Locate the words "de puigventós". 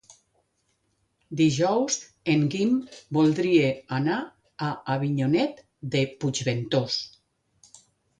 5.97-6.97